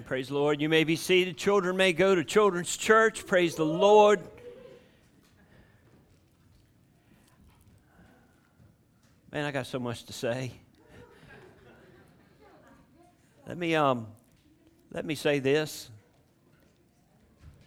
[0.00, 0.08] Amen.
[0.08, 0.62] Praise the Lord.
[0.62, 1.36] You may be seated.
[1.36, 3.26] Children may go to children's church.
[3.26, 4.20] Praise the Lord.
[9.30, 10.52] Man, I got so much to say.
[13.46, 14.06] Let me um,
[14.90, 15.90] let me say this.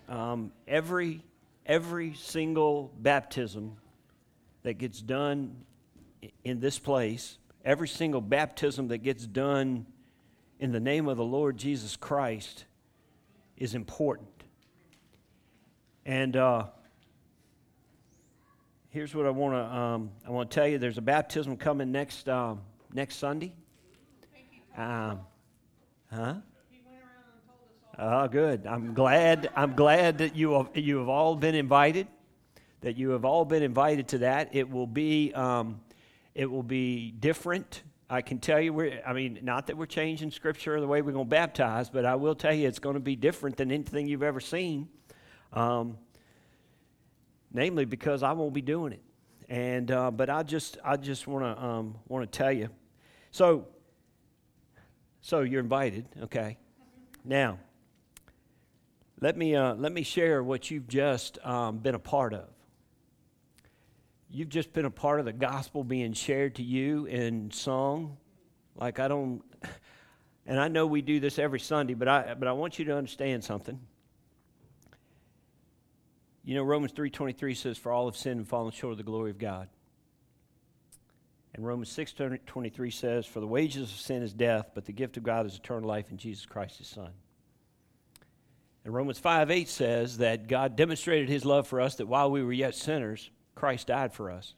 [0.10, 1.22] Um, every
[1.68, 3.78] every single baptism
[4.64, 5.56] that gets done
[6.44, 9.86] in this place, every single baptism that gets done
[10.64, 12.64] in the name of the Lord Jesus Christ
[13.58, 14.30] is important.
[16.06, 16.68] And uh,
[18.88, 20.78] here's what I want to um, I want to tell you.
[20.78, 22.62] There's a baptism coming next um,
[22.94, 23.52] next Sunday.
[24.78, 25.20] Um,
[26.10, 26.36] huh?
[28.00, 28.66] Oh, good.
[28.66, 29.50] I'm glad.
[29.58, 32.08] I'm glad that you have, you have all been invited.
[32.80, 34.56] That you have all been invited to that.
[34.56, 35.82] It will be um,
[36.34, 37.84] it will be different.
[38.14, 41.02] I can tell you, we're, I mean, not that we're changing scripture or the way
[41.02, 43.72] we're going to baptize, but I will tell you it's going to be different than
[43.72, 44.88] anything you've ever seen.
[45.52, 45.98] Um,
[47.52, 49.02] namely, because I won't be doing it.
[49.50, 52.70] And, uh, but I just, I just want to, um, want to tell you.
[53.32, 53.66] So,
[55.22, 56.60] so you're invited, okay?
[57.26, 57.58] Now,
[59.22, 62.48] let me, uh, let me share what you've just um, been a part of
[64.34, 68.18] you've just been a part of the gospel being shared to you in song.
[68.76, 69.44] Like I don't,
[70.46, 72.98] and I know we do this every Sunday, but I but I want you to
[72.98, 73.80] understand something.
[76.44, 78.98] You know, Romans three twenty three says, "For all have sinned and fallen short of
[78.98, 79.70] the glory of God."
[81.54, 84.92] And Romans six twenty three says, "For the wages of sin is death, but the
[84.92, 87.12] gift of God is eternal life in Jesus Christ His Son."
[88.86, 92.44] And Romans 5 8 says that God demonstrated his love for us that while we
[92.44, 94.54] were yet sinners, Christ died for us.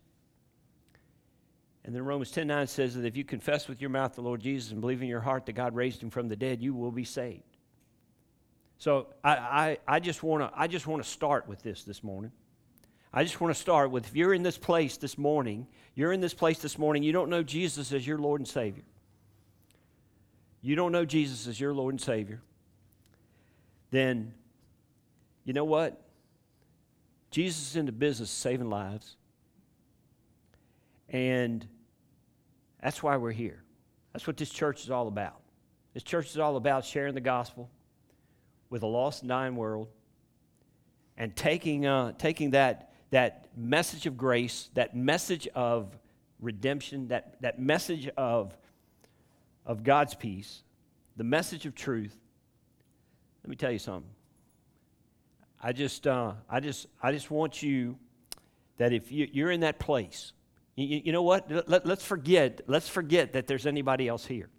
[1.85, 4.41] And then Romans 10 9 says that if you confess with your mouth the Lord
[4.41, 6.91] Jesus and believe in your heart that God raised him from the dead, you will
[6.91, 7.43] be saved.
[8.79, 12.03] So I, I, I just want to I just want to start with this this
[12.03, 12.31] morning.
[13.13, 16.21] I just want to start with if you're in this place this morning, you're in
[16.21, 18.83] this place this morning, you don't know Jesus as your Lord and Savior.
[20.61, 22.41] You don't know Jesus as your Lord and Savior.
[23.91, 24.33] Then
[25.45, 26.01] you know what?
[27.35, 29.17] Jesus is in the business of saving lives.
[31.09, 31.67] And
[32.81, 33.61] that's why we're here.
[34.13, 35.41] That's what this church is all about.
[35.93, 37.69] This church is all about sharing the gospel
[38.69, 39.89] with a lost and dying world
[41.17, 45.89] and taking, uh, taking that, that message of grace, that message of
[46.39, 48.55] redemption, that, that message of,
[49.65, 50.63] of God's peace,
[51.17, 52.15] the message of truth.
[53.43, 54.14] Let me tell you something.
[55.61, 57.97] I just, uh, I just, I just want you
[58.77, 60.33] that if you, are in that place,
[60.75, 61.49] you, you know what?
[61.67, 62.61] Let, let's forget.
[62.67, 64.49] Let's forget that there's anybody else here.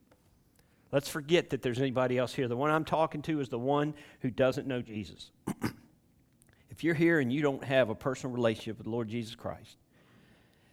[0.93, 2.49] Let's forget that there's anybody else here.
[2.49, 5.31] The one I'm talking to is the one who doesn't know Jesus.
[6.71, 9.77] if you're here and you don't have a personal relationship with the Lord Jesus Christ,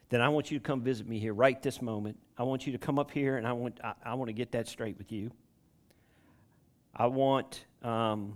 [0.09, 2.17] then I want you to come visit me here right this moment.
[2.37, 4.51] I want you to come up here and I want, I, I want to get
[4.51, 5.31] that straight with you.
[6.95, 7.65] I want.
[7.81, 8.35] Um,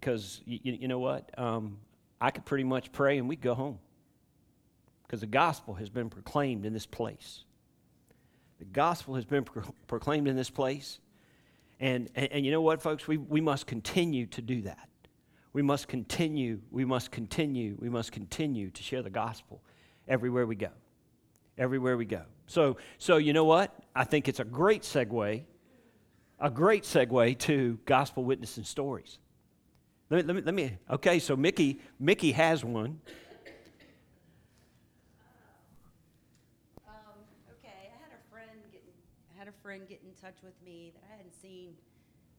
[0.00, 1.38] because you, you know what?
[1.38, 1.78] Um,
[2.20, 3.78] I could pretty much pray and we'd go home
[5.06, 7.44] because the gospel has been proclaimed in this place.
[8.58, 11.00] The gospel has been pro- proclaimed in this place.
[11.80, 13.08] And, and, and, you know what, folks?
[13.08, 14.88] We, we must continue to do that.
[15.52, 19.62] We must continue, we must continue, we must continue to share the gospel
[20.06, 20.68] everywhere we go.
[21.58, 22.22] Everywhere we go.
[22.46, 23.74] So, so you know what?
[23.96, 25.42] I think it's a great segue,
[26.38, 29.18] a great segue to gospel witnessing stories.
[30.10, 32.98] Let me, let me, let me, okay, so Mickey, Mickey has one.
[36.84, 36.94] Um,
[37.52, 38.82] okay, I had a friend get,
[39.32, 41.74] I had a friend get in touch with me that I hadn't seen,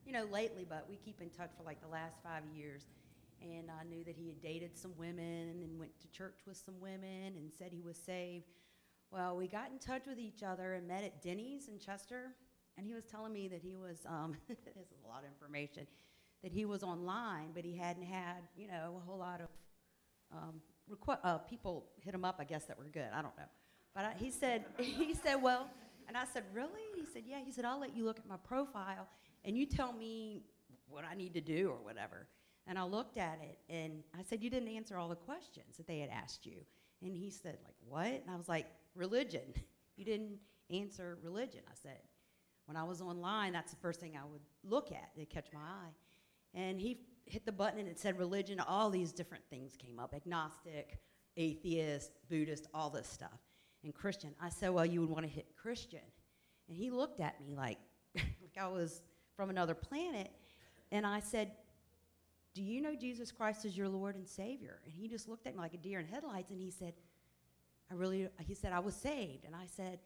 [0.04, 2.82] you know, lately, but we keep in touch for like the last five years.
[3.40, 6.78] And I knew that he had dated some women and went to church with some
[6.78, 8.50] women and said he was saved.
[9.10, 12.34] Well, we got in touch with each other and met at Denny's in Chester,
[12.76, 15.86] and he was telling me that he was, um, this is a lot of information
[16.42, 19.48] that he was online, but he hadn't had, you know, a whole lot of
[20.32, 20.60] um,
[20.90, 23.08] requ- uh, people hit him up, I guess, that were good.
[23.12, 23.44] I don't know.
[23.94, 25.68] But I, he said, he said, well,
[26.08, 26.70] and I said, really?
[26.96, 27.38] He said, yeah.
[27.44, 29.08] He said, I'll let you look at my profile
[29.44, 30.42] and you tell me
[30.88, 32.26] what I need to do or whatever.
[32.66, 35.86] And I looked at it and I said, you didn't answer all the questions that
[35.86, 36.58] they had asked you.
[37.02, 38.06] And he said, like, what?
[38.06, 39.42] And I was like, religion.
[39.94, 40.38] You didn't
[40.70, 41.60] answer religion.
[41.68, 41.98] I said,
[42.64, 45.60] when I was online, that's the first thing I would look at It catch my
[45.60, 45.92] eye.
[46.54, 48.60] And he hit the button and it said religion.
[48.60, 50.98] All these different things came up agnostic,
[51.36, 53.40] atheist, Buddhist, all this stuff.
[53.84, 54.34] And Christian.
[54.40, 56.00] I said, Well, you would want to hit Christian.
[56.68, 57.78] And he looked at me like,
[58.14, 59.02] like I was
[59.36, 60.30] from another planet.
[60.92, 61.52] And I said,
[62.54, 64.80] Do you know Jesus Christ is your Lord and Savior?
[64.84, 66.94] And he just looked at me like a deer in headlights and he said,
[67.90, 69.44] I really, he said, I was saved.
[69.44, 69.98] And I said,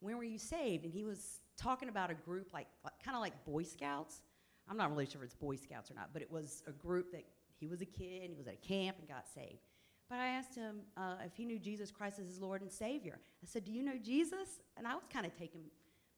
[0.00, 0.84] When were you saved?
[0.84, 4.20] And he was talking about a group like, like kind of like Boy Scouts.
[4.68, 7.12] I'm not really sure if it's Boy Scouts or not, but it was a group
[7.12, 7.24] that
[7.58, 9.60] he was a kid, and he was at a camp and got saved.
[10.08, 13.18] But I asked him uh, if he knew Jesus Christ as his Lord and Savior.
[13.42, 14.60] I said, Do you know Jesus?
[14.76, 15.60] And I was kind of taken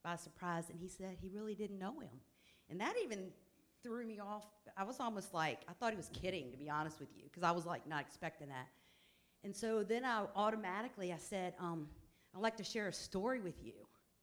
[0.02, 2.10] by surprise, and he said he really didn't know him.
[2.68, 3.28] And that even
[3.82, 4.44] threw me off.
[4.76, 7.42] I was almost like, I thought he was kidding, to be honest with you, because
[7.42, 8.66] I was like not expecting that.
[9.44, 11.86] And so then I automatically, I said, um,
[12.34, 13.74] I'd like to share a story with you,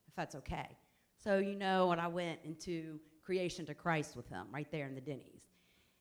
[0.07, 0.77] if that's okay.
[1.23, 4.95] So, you know, when I went into creation to Christ with him right there in
[4.95, 5.43] the Denny's.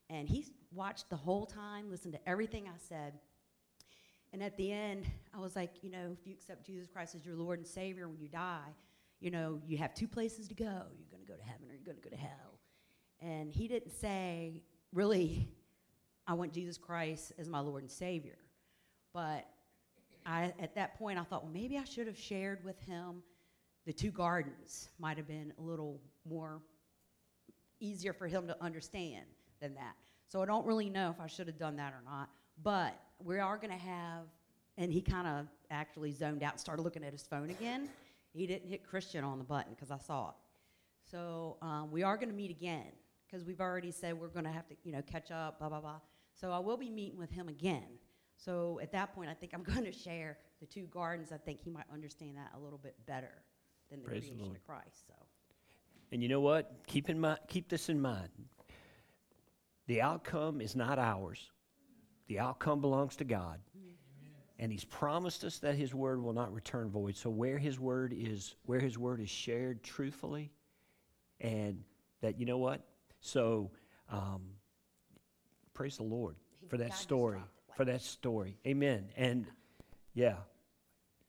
[0.09, 3.13] And he watched the whole time, listened to everything I said.
[4.31, 7.25] And at the end, I was like, you know, if you accept Jesus Christ as
[7.25, 8.73] your Lord and Savior when you die,
[9.19, 10.65] you know, you have two places to go.
[10.65, 12.59] You're going to go to heaven or you're going to go to hell.
[13.21, 14.61] And he didn't say,
[14.91, 15.47] really,
[16.27, 18.37] I want Jesus Christ as my Lord and Savior.
[19.13, 19.45] But
[20.25, 23.21] I, at that point, I thought, well, maybe I should have shared with him
[23.85, 24.89] the two gardens.
[24.99, 26.61] Might have been a little more
[27.83, 29.25] easier for him to understand
[29.59, 29.95] than that.
[30.27, 32.29] So I don't really know if I should have done that or not.
[32.61, 34.25] But we are going to have,
[34.77, 37.89] and he kind of actually zoned out started looking at his phone again.
[38.33, 40.35] He didn't hit Christian on the button because I saw it.
[41.09, 42.91] So um, we are going to meet again
[43.27, 45.81] because we've already said we're going to have to, you know, catch up, blah, blah,
[45.81, 45.99] blah.
[46.33, 47.85] So I will be meeting with him again.
[48.35, 51.31] So at that point, I think I'm going to share the two gardens.
[51.31, 53.43] I think he might understand that a little bit better
[53.89, 54.55] than the Praise creation Lord.
[54.55, 55.07] of Christ.
[55.07, 55.13] So
[56.13, 56.71] And you know what?
[56.85, 58.29] Keep in mind, keep this in mind.
[59.87, 61.49] The outcome is not ours.
[62.27, 63.59] The outcome belongs to God.
[64.59, 67.15] And he's promised us that his word will not return void.
[67.15, 70.51] So where his word is where his word is shared truthfully
[71.41, 71.83] and
[72.21, 72.85] that you know what?
[73.19, 73.71] So
[74.07, 74.43] um,
[75.73, 76.35] praise the Lord
[76.69, 77.39] for that just story.
[77.39, 78.59] dropped it like For that story.
[78.67, 79.09] Amen.
[79.17, 79.47] And
[80.13, 80.35] yeah.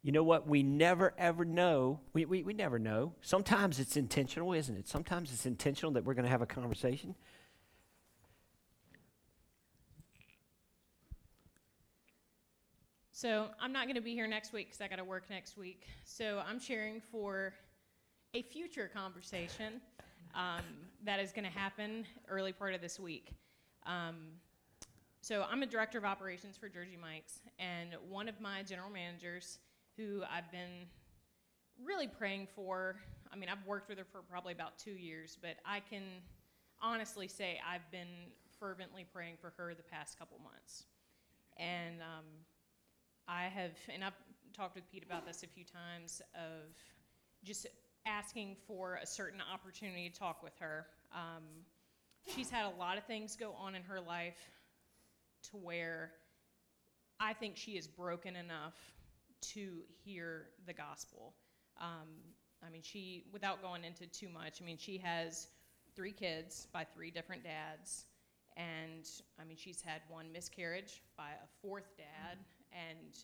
[0.05, 0.47] You know what?
[0.47, 1.99] We never ever know.
[2.13, 3.15] We, we, we never know.
[3.23, 4.87] Sometimes it's intentional, isn't it?
[4.87, 7.15] Sometimes it's intentional that we're going to have a conversation.
[13.13, 15.57] So I'm not going to be here next week because I got to work next
[15.57, 15.87] week.
[16.05, 17.55] So I'm sharing for
[18.35, 19.81] a future conversation
[20.35, 20.65] um,
[21.07, 23.31] that is going to happen early part of this week.
[23.87, 24.17] Um,
[25.23, 29.61] so I'm a director of operations for Jersey Mike's, and one of my general managers,
[29.97, 30.87] who I've been
[31.83, 32.97] really praying for.
[33.33, 36.03] I mean, I've worked with her for probably about two years, but I can
[36.81, 40.85] honestly say I've been fervently praying for her the past couple months.
[41.57, 42.25] And um,
[43.29, 44.17] I have, and I've
[44.57, 46.75] talked with Pete about this a few times, of
[47.45, 47.67] just
[48.07, 50.87] asking for a certain opportunity to talk with her.
[51.13, 51.43] Um,
[52.35, 54.51] she's had a lot of things go on in her life
[55.51, 56.13] to where
[57.21, 58.75] I think she is broken enough
[59.53, 61.35] to hear the gospel.
[61.81, 62.09] Um,
[62.65, 65.49] I mean, she, without going into too much, I mean, she has
[65.95, 68.07] three kids by three different dads.
[68.57, 69.09] And
[69.41, 72.39] I mean, she's had one miscarriage by a fourth dad,
[72.73, 73.17] and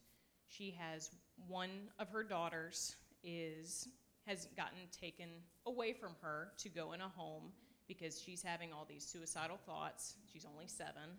[0.48, 1.10] she has
[1.46, 3.88] one of her daughters is
[4.26, 5.28] has gotten taken
[5.66, 7.52] away from her to go in a home
[7.88, 10.16] because she's having all these suicidal thoughts.
[10.32, 11.18] She's only seven,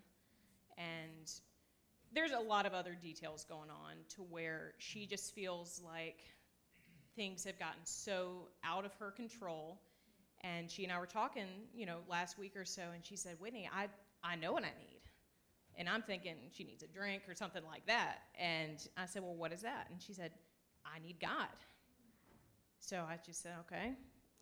[0.76, 1.32] and
[2.14, 6.18] there's a lot of other details going on to where she just feels like
[7.16, 9.80] things have gotten so out of her control.
[10.42, 13.36] And she and I were talking, you know, last week or so, and she said,
[13.38, 13.88] Whitney, I,
[14.24, 15.00] I know what I need.
[15.76, 18.18] And I'm thinking she needs a drink or something like that.
[18.38, 19.86] And I said, Well, what is that?
[19.90, 20.32] And she said,
[20.84, 21.48] I need God.
[22.78, 23.94] So I just said, Okay.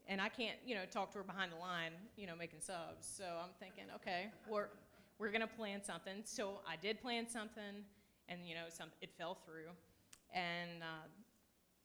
[0.08, 3.06] And I can't, you know, talk to her behind the line, you know, making subs.
[3.06, 4.66] So I'm thinking, okay, we're,
[5.20, 6.22] we're going to plan something.
[6.24, 7.84] So I did plan something,
[8.28, 9.68] and, you know, some, it fell through.
[10.34, 11.06] And uh,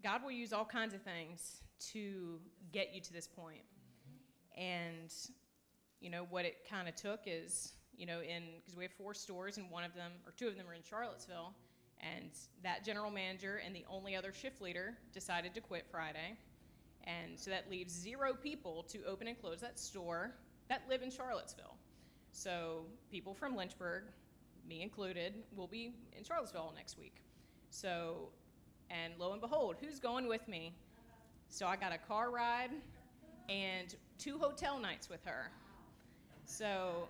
[0.02, 1.62] God will use all kinds of things
[1.92, 2.40] to
[2.72, 3.64] get you to this point.
[4.58, 5.14] And,
[6.00, 9.14] you know, what it kind of took is, you know, in, because we have four
[9.14, 11.54] stores, and one of them, or two of them are in Charlottesville.
[12.00, 12.30] And
[12.64, 16.38] that general manager and the only other shift leader decided to quit Friday.
[17.04, 20.32] And so that leaves zero people to open and close that store
[20.70, 21.76] that live in Charlottesville.
[22.36, 24.04] So people from Lynchburg,
[24.68, 27.22] me included, will be in Charlottesville next week.
[27.70, 28.28] So,
[28.90, 30.76] and lo and behold, who's going with me?
[31.48, 32.72] So I got a car ride
[33.48, 35.50] and two hotel nights with her.
[36.44, 37.08] So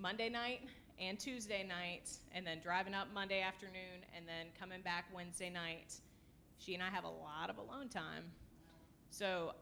[0.00, 0.62] Monday night
[0.98, 6.00] and Tuesday night, and then driving up Monday afternoon, and then coming back Wednesday night.
[6.56, 8.24] She and I have a lot of alone time.
[9.10, 9.52] So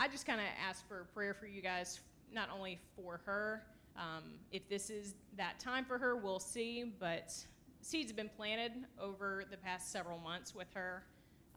[0.00, 2.00] I just kind of ask for prayer for you guys,
[2.32, 3.62] not only for her.
[3.96, 6.92] Um, if this is that time for her, we'll see.
[6.98, 7.34] But
[7.80, 11.04] seeds have been planted over the past several months with her.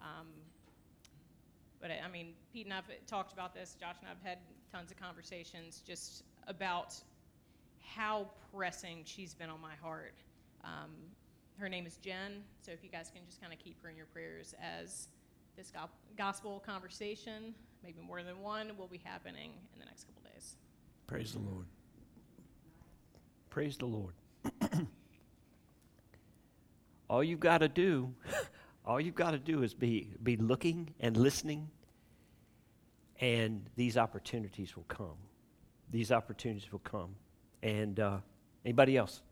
[0.02, 0.28] Um,
[1.82, 3.76] but I mean, Pete and I've talked about this.
[3.80, 4.40] Josh and I've had
[4.72, 6.96] tons of conversations just about
[7.80, 10.16] how pressing she's been on my heart.
[10.64, 10.92] Um,
[11.60, 13.96] her name is Jen, so if you guys can just kind of keep her in
[13.96, 15.08] your prayers as
[15.56, 15.72] this
[16.18, 20.56] gospel conversation, maybe more than one, will be happening in the next couple days.
[21.08, 21.66] Praise the Lord.
[23.58, 24.14] Praise the Lord.
[27.10, 28.14] all you've got to do,
[28.86, 31.68] all you've got to do is be, be looking and listening,
[33.20, 35.18] and these opportunities will come.
[35.90, 37.16] These opportunities will come.
[37.64, 38.18] And uh,
[38.64, 39.24] anybody else?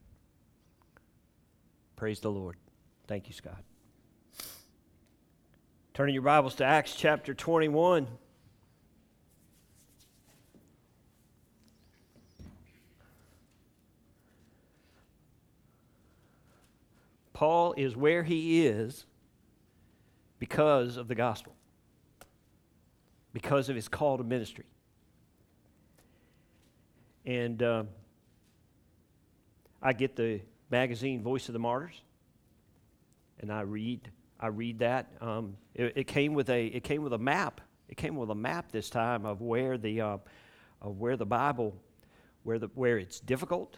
[1.96, 2.55] Praise the Lord.
[3.05, 3.63] Thank you, Scott.
[5.94, 8.08] Turning your Bibles to Acts chapter 21.
[17.35, 19.05] Paul is where he is
[20.39, 21.53] because of the gospel,
[23.33, 24.63] because of his call to ministry.
[27.25, 27.83] And uh,
[29.81, 30.39] I get the
[30.71, 32.01] magazine Voice of the Martyrs,
[33.41, 35.11] and I read I read that.
[35.19, 37.59] Um, it, it, came with a it came with a map.
[37.89, 40.17] It came with a map this time of where the uh,
[40.81, 41.75] of where the Bible
[42.43, 43.75] where the where it's difficult,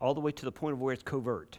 [0.00, 1.58] all the way to the point of where it's covert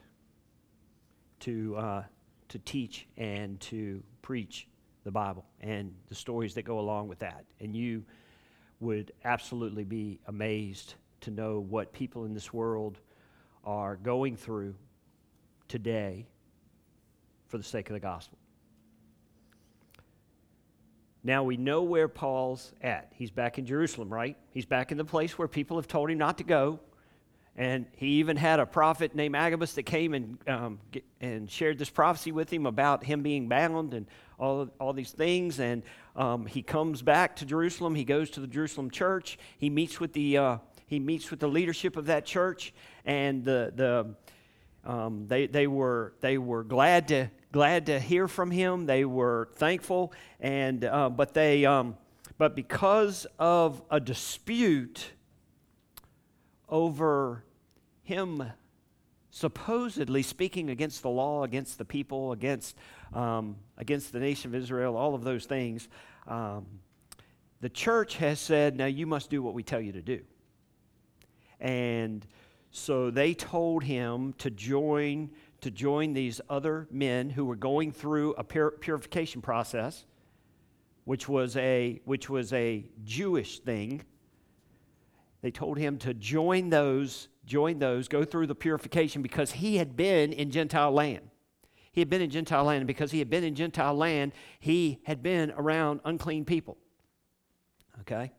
[1.45, 2.03] to uh,
[2.49, 4.67] to teach and to preach
[5.03, 7.45] the Bible and the stories that go along with that.
[7.59, 8.03] And you
[8.79, 12.99] would absolutely be amazed to know what people in this world
[13.63, 14.75] are going through
[15.67, 16.27] today
[17.47, 18.37] for the sake of the gospel.
[21.23, 23.11] Now we know where Paul's at.
[23.15, 24.37] He's back in Jerusalem, right?
[24.51, 26.79] He's back in the place where people have told him not to go.
[27.57, 30.79] And he even had a prophet named Agabus that came and, um,
[31.21, 34.07] and shared this prophecy with him about him being bound and
[34.37, 35.59] all, all these things.
[35.59, 35.81] And
[36.17, 37.95] um, he comes back to Jerusalem.
[37.95, 39.39] He goes to the Jerusalem church.
[39.57, 42.73] He meets with the, uh, he meets with the leadership of that church.
[43.05, 44.15] And the, the,
[44.89, 48.85] um, they, they, were, they were glad to, glad to hear from him.
[48.85, 50.11] They were thankful.
[50.41, 51.95] And, uh, but, they, um,
[52.37, 55.11] but because of a dispute,
[56.69, 57.43] over
[58.03, 58.43] him
[59.35, 62.77] supposedly speaking against the law, against the people, against,
[63.13, 65.89] um, against the nation of Israel, all of those things,
[66.27, 66.65] um,
[67.59, 70.21] the church has said, now you must do what we tell you to do.
[71.59, 72.25] And
[72.71, 75.31] so they told him to join
[75.61, 80.05] to join these other men who were going through a pur- purification process,
[81.05, 84.03] which was a which was a Jewish thing
[85.45, 89.95] they told him to join those, join those, go through the purification because he had
[89.95, 91.29] been in Gentile land.
[91.91, 95.01] He had been in Gentile land, and because he had been in Gentile land, he
[95.03, 96.77] had been around unclean people.
[98.01, 98.31] Okay?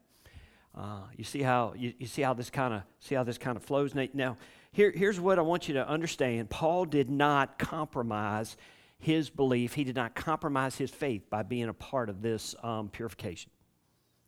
[0.74, 3.56] Uh, you see how you, you see how this kind of see how this kind
[3.56, 3.94] of flows.
[3.94, 4.36] Now,
[4.72, 6.50] here, here's what I want you to understand.
[6.50, 8.56] Paul did not compromise
[8.98, 9.74] his belief.
[9.74, 13.52] He did not compromise his faith by being a part of this um, purification.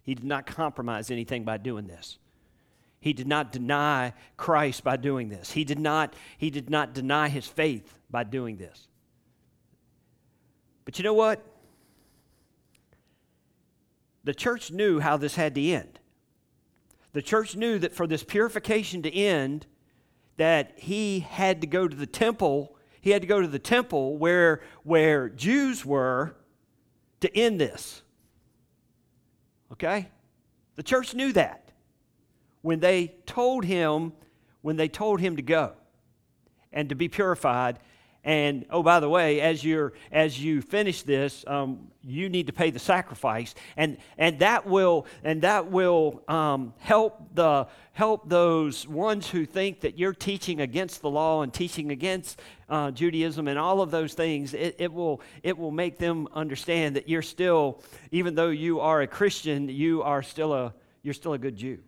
[0.05, 2.19] He did not compromise anything by doing this.
[3.01, 5.53] He did not deny Christ by doing this.
[5.53, 8.89] He did not, he did not deny his faith by doing this.
[10.85, 11.45] But you know what?
[14.25, 16.01] The church knew how this had to end.
[17.13, 19.67] The church knew that for this purification to end,
[20.37, 22.77] that he had to go to the temple.
[23.01, 26.37] He had to go to the temple where, where Jews were
[27.21, 28.03] to end this.
[29.73, 30.09] Okay?
[30.77, 31.68] The church knew that
[32.63, 34.13] when they told him
[34.63, 35.73] when they told him to go
[36.73, 37.79] and to be purified.
[38.25, 42.53] And oh by the way as you're as you finish this um, you need to
[42.53, 43.55] pay the sacrifice.
[43.77, 49.81] And and that will and that will um, help the help those ones who think
[49.81, 54.15] that you're teaching against the law and teaching against uh, judaism and all of those
[54.15, 54.53] things.
[54.53, 59.01] It, it will it will make them understand that you're still even though you are
[59.01, 61.79] a christian you are still a you're still a good jew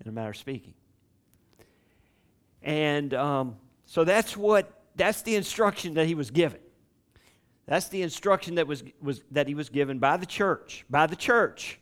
[0.00, 0.74] in a matter of speaking.
[2.62, 6.60] And um, so that's what that's the instruction that he was given.
[7.66, 11.14] That's the instruction that was, was that he was given by the church, by the
[11.14, 11.78] church.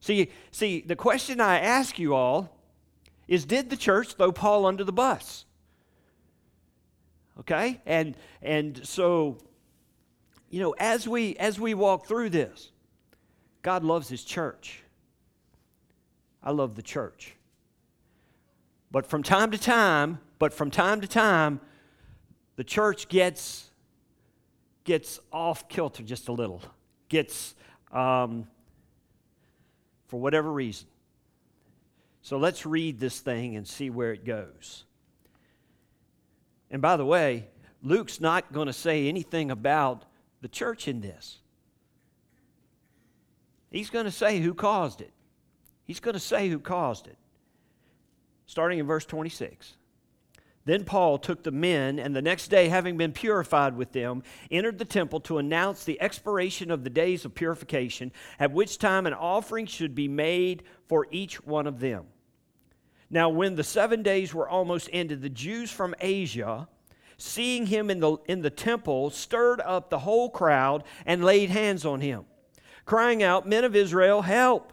[0.00, 2.58] See, see, the question I ask you all
[3.28, 5.44] is did the church throw Paul under the bus?
[7.40, 7.80] Okay?
[7.86, 9.38] And and so
[10.50, 12.70] you know, as we as we walk through this,
[13.62, 14.82] God loves His church.
[16.46, 17.34] I love the church.
[18.92, 21.60] But from time to time, but from time to time,
[22.54, 23.70] the church gets
[24.84, 26.62] gets off kilter just a little,
[27.08, 27.56] gets
[27.90, 28.46] um,
[30.06, 30.86] for whatever reason.
[32.22, 34.84] So let's read this thing and see where it goes.
[36.70, 37.48] And by the way,
[37.82, 40.04] Luke's not going to say anything about
[40.42, 41.38] the church in this.
[43.72, 45.12] He's going to say who caused it.
[45.86, 47.16] He's going to say who caused it.
[48.46, 49.76] Starting in verse 26.
[50.66, 54.78] Then Paul took the men, and the next day, having been purified with them, entered
[54.78, 59.14] the temple to announce the expiration of the days of purification, at which time an
[59.14, 62.06] offering should be made for each one of them.
[63.08, 66.66] Now, when the seven days were almost ended, the Jews from Asia,
[67.16, 71.86] seeing him in the, in the temple, stirred up the whole crowd and laid hands
[71.86, 72.24] on him,
[72.84, 74.72] crying out, Men of Israel, help!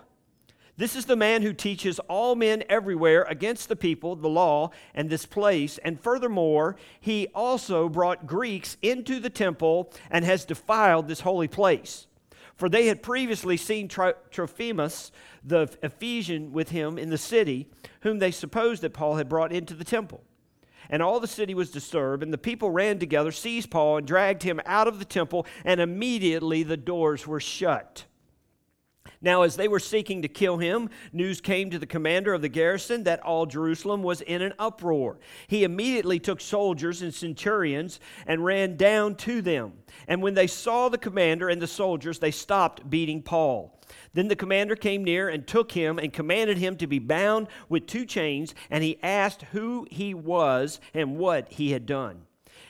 [0.76, 5.08] This is the man who teaches all men everywhere against the people, the law, and
[5.08, 5.78] this place.
[5.78, 12.08] And furthermore, he also brought Greeks into the temple and has defiled this holy place.
[12.56, 15.12] For they had previously seen Trophimus,
[15.44, 17.68] the Ephesian, with him in the city,
[18.02, 20.24] whom they supposed that Paul had brought into the temple.
[20.90, 24.44] And all the city was disturbed, and the people ran together, seized Paul, and dragged
[24.44, 28.06] him out of the temple, and immediately the doors were shut.
[29.24, 32.50] Now, as they were seeking to kill him, news came to the commander of the
[32.50, 35.18] garrison that all Jerusalem was in an uproar.
[35.48, 39.74] He immediately took soldiers and centurions and ran down to them.
[40.10, 43.80] And when they saw the commander and the soldiers, they stopped beating Paul.
[44.14, 47.88] Then the commander came near and took him and commanded him to be bound with
[47.88, 52.26] two chains, and he asked who he was and what he had done.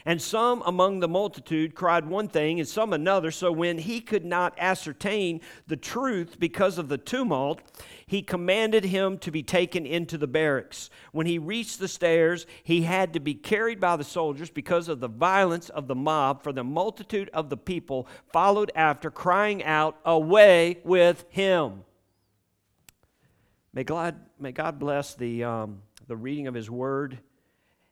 [0.06, 3.32] And some among the multitude cried one thing and some another.
[3.32, 7.62] So when he could not ascertain the truth because of the tumult,
[8.06, 10.90] he commanded him to be taken into the barracks.
[11.14, 15.00] When he reached the stairs, he had to be carried by the soldiers because of
[15.00, 19.98] the violence of the mob, for the multitude of the people followed after, crying out,
[20.04, 21.86] Away with him!
[23.74, 27.18] May God, may God bless the, um, the reading of his word.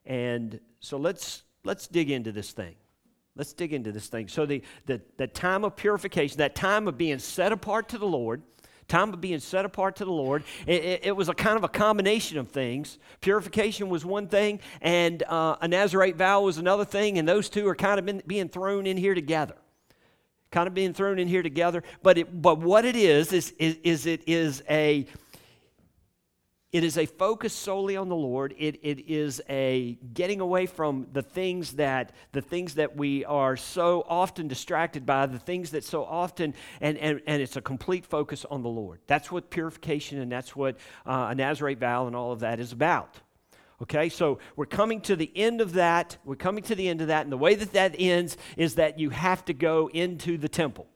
[0.06, 2.76] And so let's let's dig into this thing.
[3.36, 4.28] Let's dig into this thing.
[4.28, 8.06] So, the, the, the time of purification, that time of being set apart to the
[8.06, 8.42] Lord,
[8.88, 11.64] time of being set apart to the Lord, it, it, it was a kind of
[11.64, 13.00] a combination of things.
[13.22, 17.68] Purification was one thing, and uh, a Nazarite vow was another thing, and those two
[17.70, 19.56] are kind of been, being thrown in here together.
[20.52, 21.84] Kind of being thrown in here together.
[22.04, 25.08] But, it, but what it is, is, is, is it is a
[26.72, 28.56] it is a focus solely on the Lord.
[28.58, 33.58] It, it is a getting away from the things that the things that we are
[33.58, 38.06] so often distracted by, the things that so often, and, and, and it's a complete
[38.06, 39.00] focus on the Lord.
[39.08, 42.72] That's what purification and that's what uh, a Nazarite vow and all of that is
[42.72, 43.18] about.
[43.82, 46.18] Okay, so we're coming to the end of that.
[46.24, 49.00] We're coming to the end of that, and the way that that ends is that
[49.00, 50.88] you have to go into the temple.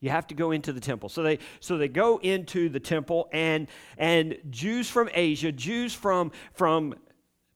[0.00, 1.08] You have to go into the temple.
[1.08, 6.30] So they so they go into the temple and and Jews from Asia, Jews from
[6.52, 6.94] from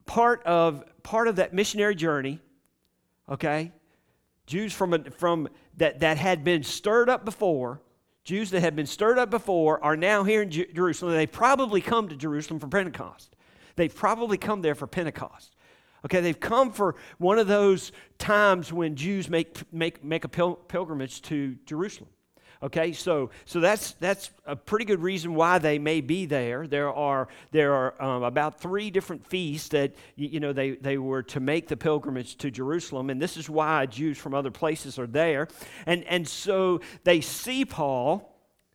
[0.07, 2.40] part of part of that missionary journey,
[3.28, 3.72] okay?
[4.46, 7.81] Jews from from that that had been stirred up before,
[8.24, 11.14] Jews that had been stirred up before are now here in Jerusalem.
[11.14, 13.37] They probably come to Jerusalem for Pentecost.
[13.76, 15.55] They've probably come there for Pentecost.
[16.05, 20.57] Okay, they've come for one of those times when Jews make, make, make a pil-
[20.57, 22.11] pilgrimage to Jerusalem.
[22.62, 26.68] Okay, so so that's that's a pretty good reason why they may be there.
[26.68, 31.25] There are there are um, about three different feasts that you, know they they were
[31.25, 35.09] to make the pilgrimage to Jerusalem, and this is why Jews from other places are
[35.09, 35.48] there,
[35.87, 38.33] and and so they see Paul,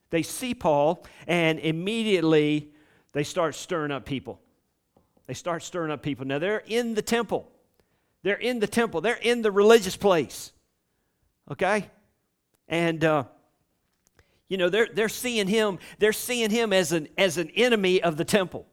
[0.10, 2.72] they see Paul, and immediately
[3.14, 4.42] they start stirring up people.
[5.28, 6.26] They start stirring up people.
[6.26, 7.50] Now they're in the temple.
[8.22, 9.00] They're in the temple.
[9.00, 10.52] They're in the religious place.
[11.50, 11.90] Okay,
[12.68, 13.02] and.
[13.06, 13.24] Uh,
[14.50, 18.18] you know, they're, they're seeing him, they're seeing him as an, as an enemy of
[18.18, 18.66] the temple.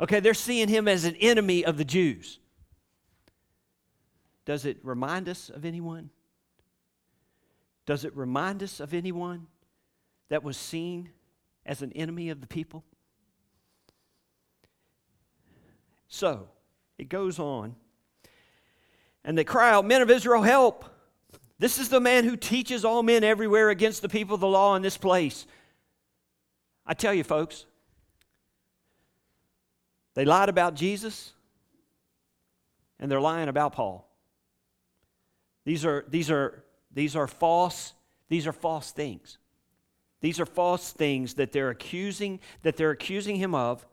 [0.00, 2.38] Okay, they're seeing him as an enemy of the Jews.
[4.44, 6.10] Does it remind us of anyone?
[7.86, 9.46] Does it remind us of anyone
[10.28, 11.10] that was seen
[11.66, 12.84] as an enemy of the people?
[16.08, 16.48] So,
[16.98, 17.76] it goes on.
[19.24, 20.84] And they cry out, Men of Israel, help!
[21.62, 24.74] This is the man who teaches all men everywhere against the people of the law
[24.74, 25.46] in this place.
[26.84, 27.66] I tell you, folks,
[30.14, 31.34] they lied about Jesus
[32.98, 34.10] and they're lying about Paul.
[35.64, 37.92] These are, these are, these are false,
[38.28, 39.38] these are false things.
[40.20, 43.86] These are false things that they're accusing that they're accusing him of.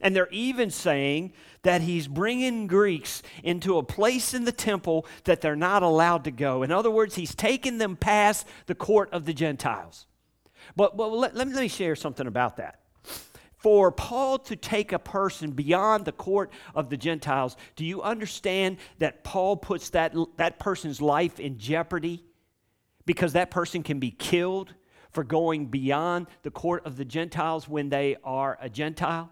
[0.00, 5.40] And they're even saying that he's bringing Greeks into a place in the temple that
[5.40, 6.62] they're not allowed to go.
[6.62, 10.06] In other words, he's taking them past the court of the Gentiles.
[10.76, 12.80] But, but let, let me share something about that.
[13.56, 18.78] For Paul to take a person beyond the court of the Gentiles, do you understand
[19.00, 22.24] that Paul puts that, that person's life in jeopardy
[23.04, 24.74] because that person can be killed
[25.10, 29.30] for going beyond the court of the Gentiles when they are a Gentile?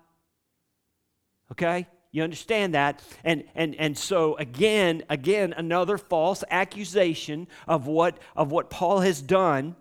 [1.52, 1.86] Okay?
[2.10, 3.02] You understand that?
[3.22, 9.20] And, and, and so again, again, another false accusation of what, of what Paul has
[9.20, 9.76] done.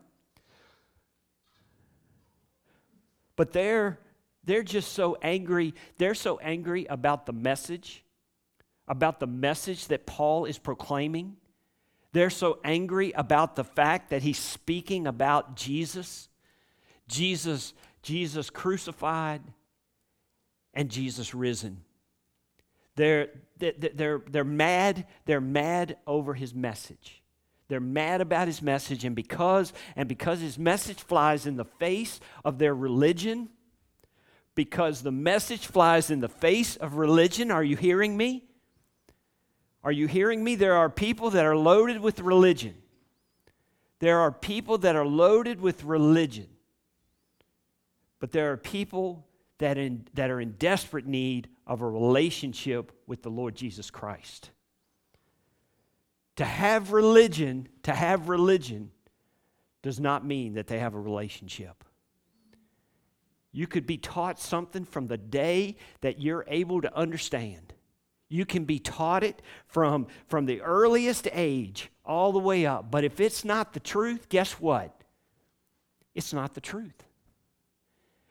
[3.35, 3.99] But they're,
[4.43, 5.73] they're just so angry.
[5.97, 8.03] They're so angry about the message,
[8.87, 11.37] about the message that Paul is proclaiming.
[12.11, 16.29] They're so angry about the fact that he's speaking about Jesus,
[17.07, 19.41] Jesus, Jesus crucified,
[20.77, 21.81] and Jesus risen.
[22.95, 25.07] They're, they're, they're mad.
[25.25, 27.23] They're mad over his message.
[27.67, 32.19] They're mad about his message, and because, and because his message flies in the face
[32.45, 33.49] of their religion,
[34.55, 38.45] because the message flies in the face of religion, are you hearing me?
[39.83, 40.55] Are you hearing me?
[40.55, 42.75] There are people that are loaded with religion.
[43.99, 46.47] There are people that are loaded with religion.
[48.19, 49.26] But there are people
[49.59, 54.51] that, in, that are in desperate need of a relationship with the Lord Jesus Christ.
[56.37, 58.91] To have religion, to have religion,
[59.81, 61.83] does not mean that they have a relationship.
[63.51, 67.73] You could be taught something from the day that you're able to understand.
[68.29, 72.91] You can be taught it from, from the earliest age all the way up.
[72.91, 74.93] But if it's not the truth, guess what?
[76.13, 77.06] It's not the truth.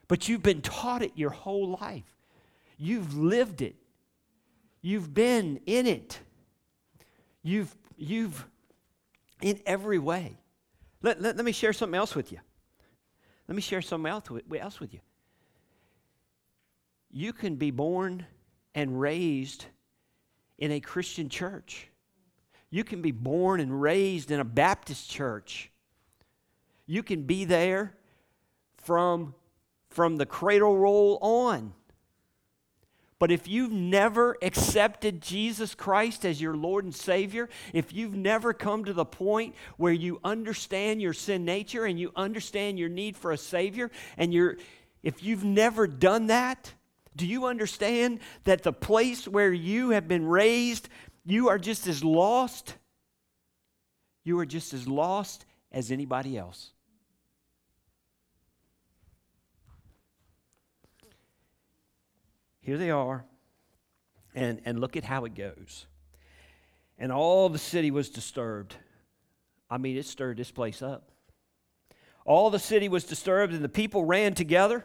[0.09, 2.05] But you've been taught it your whole life.
[2.79, 3.77] You've lived it.
[4.81, 6.21] You've been in it.
[7.43, 8.47] You've, you've,
[9.41, 10.39] in every way.
[11.03, 12.39] Let, let, let me share something else with you.
[13.49, 15.01] Let me share something else with, else with you.
[17.11, 18.27] You can be born
[18.75, 19.67] and raised
[20.59, 21.89] in a Christian church.
[22.71, 25.71] You can be born and raised in a Baptist church.
[26.87, 27.95] You can be there
[28.77, 29.35] from,
[29.97, 31.73] from the cradle roll on.
[33.19, 38.53] But if you've never accepted Jesus Christ as your Lord and Savior, if you've never
[38.53, 43.17] come to the point where you understand your sin nature and you understand your need
[43.17, 44.59] for a Savior, and you're,
[45.03, 46.75] if you've never done that,
[47.17, 50.91] do you understand that the place where you have been raised,
[51.25, 52.75] you are just as lost?
[54.25, 56.73] You are just as lost as anybody else.
[62.67, 63.25] Here they are,
[64.35, 65.87] and, and look at how it goes.
[66.99, 68.77] And all the city was disturbed.
[69.71, 71.11] I mean, it stirred this place up.
[72.25, 74.85] All the city was disturbed, and the people ran together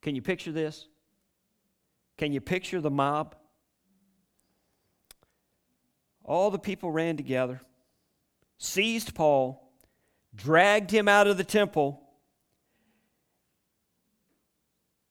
[0.00, 0.86] can you picture this?
[2.16, 3.34] Can you picture the mob?
[6.24, 7.60] All the people ran together,
[8.58, 9.70] seized Paul,
[10.34, 12.07] dragged him out of the temple.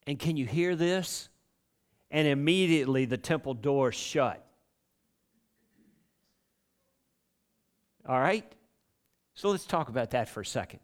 [0.08, 1.28] And can you hear this?
[2.10, 4.42] And immediately the temple door shut.
[8.08, 8.50] All right?
[9.34, 10.80] So let's talk about that for a second.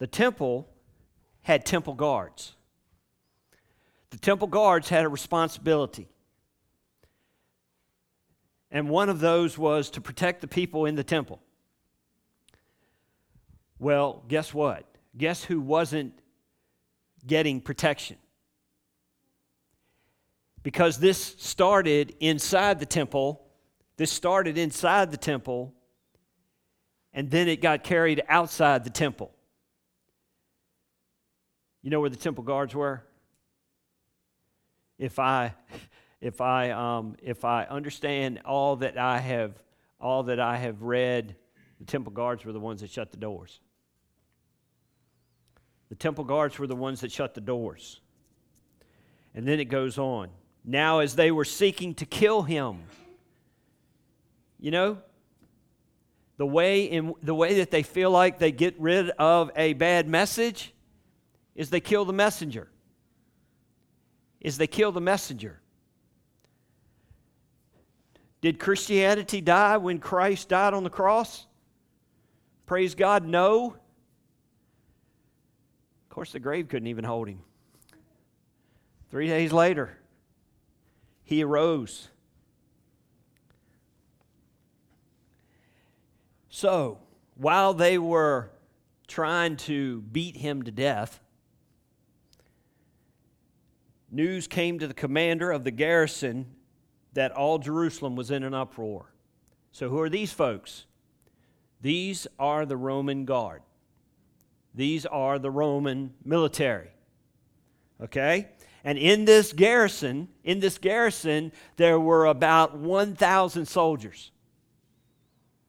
[0.00, 0.68] The temple
[1.40, 2.52] had temple guards.
[4.10, 6.10] The temple guards had a responsibility.
[8.70, 11.40] And one of those was to protect the people in the temple.
[13.78, 14.84] Well, guess what?
[15.16, 16.20] Guess who wasn't
[17.26, 18.16] getting protection?
[20.62, 23.46] Because this started inside the temple,
[23.96, 25.74] this started inside the temple,
[27.12, 29.30] and then it got carried outside the temple.
[31.82, 33.04] You know where the temple guards were?
[34.98, 35.54] If I,
[36.20, 39.52] if I, um, if I understand all that I have,
[40.00, 41.36] all that I have read,
[41.78, 43.60] the temple guards were the ones that shut the doors.
[45.88, 48.00] The temple guards were the ones that shut the doors.
[49.34, 50.30] And then it goes on.
[50.64, 52.84] Now, as they were seeking to kill him,
[54.58, 54.98] you know,
[56.36, 60.08] the way in the way that they feel like they get rid of a bad
[60.08, 60.72] message
[61.54, 62.68] is they kill the messenger.
[64.40, 65.60] Is they kill the messenger.
[68.40, 71.46] Did Christianity die when Christ died on the cross?
[72.66, 73.76] Praise God, no.
[76.14, 77.40] Course, the grave couldn't even hold him.
[79.10, 79.98] Three days later,
[81.24, 82.08] he arose.
[86.48, 86.98] So,
[87.34, 88.50] while they were
[89.08, 91.20] trying to beat him to death,
[94.10, 96.46] news came to the commander of the garrison
[97.14, 99.12] that all Jerusalem was in an uproar.
[99.72, 100.86] So, who are these folks?
[101.80, 103.62] These are the Roman guard.
[104.74, 106.90] These are the Roman military.
[108.02, 108.48] Okay?
[108.82, 114.30] And in this garrison, in this garrison, there were about 1,000 soldiers.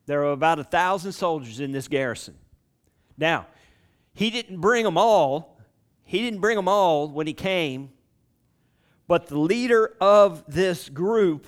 [0.05, 2.35] There were about a thousand soldiers in this garrison.
[3.17, 3.47] Now,
[4.13, 5.59] he didn't bring them all.
[6.03, 7.91] He didn't bring them all when he came.
[9.07, 11.47] But the leader of this group,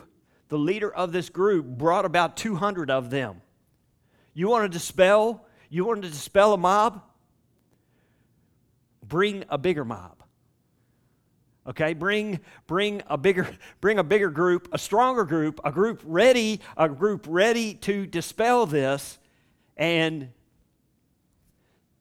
[0.49, 3.41] the leader of this group brought about 200 of them.
[4.33, 5.45] You want to dispel?
[5.69, 7.01] You want to dispel a mob?
[9.07, 10.23] Bring a bigger mob.
[11.67, 13.47] Okay, bring bring a bigger
[13.81, 18.65] bring a bigger group, a stronger group, a group ready, a group ready to dispel
[18.65, 19.19] this
[19.75, 20.29] and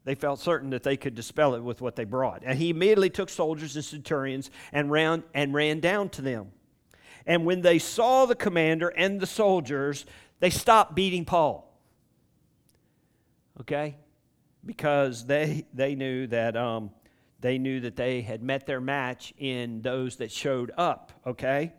[0.05, 2.42] they felt certain that they could dispel it with what they brought.
[2.45, 6.53] And he immediately took soldiers and centurions and ran and ran down to them.
[7.27, 10.07] And when they saw the commander and the soldiers,
[10.38, 11.77] they stopped beating Paul.
[13.62, 13.97] Okay?
[14.67, 16.91] Because they they knew that um,
[17.41, 21.73] they knew that they had met their match in those that showed up, okay?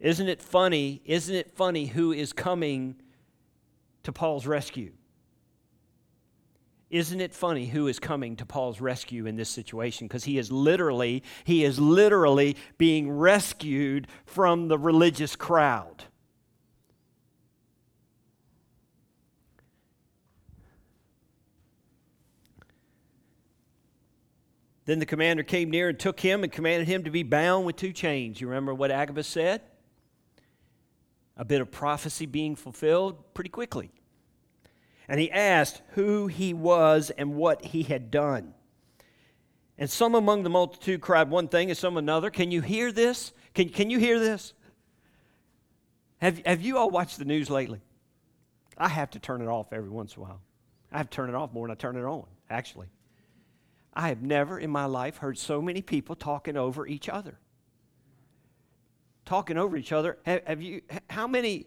[0.00, 1.02] Isn't it funny?
[1.04, 2.96] Isn't it funny who is coming
[4.02, 4.92] to Paul's rescue?
[6.90, 10.08] Isn't it funny who is coming to Paul's rescue in this situation?
[10.08, 16.04] Because he is literally, he is literally being rescued from the religious crowd.
[24.84, 27.76] Then the commander came near and took him and commanded him to be bound with
[27.76, 28.40] two chains.
[28.40, 29.62] You remember what Agabus said?
[31.36, 33.90] A bit of prophecy being fulfilled pretty quickly.
[35.08, 38.54] And he asked who he was and what he had done.
[39.78, 42.30] And some among the multitude cried one thing and some another.
[42.30, 43.32] Can you hear this?
[43.54, 44.52] Can, can you hear this?
[46.18, 47.80] Have, have you all watched the news lately?
[48.78, 50.40] I have to turn it off every once in a while.
[50.90, 52.86] I have to turn it off more than I turn it on, actually.
[53.94, 57.38] I have never in my life heard so many people talking over each other.
[59.24, 60.18] Talking over each other.
[60.24, 61.66] Have, have, you, how many,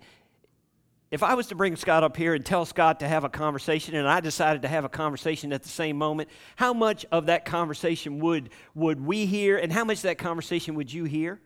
[1.12, 3.96] if I was to bring Scott up here and tell Scott to have a conversation
[3.96, 7.46] and I decided to have a conversation at the same moment, how much of that
[7.46, 11.40] conversation would, would we hear and how much of that conversation would you hear?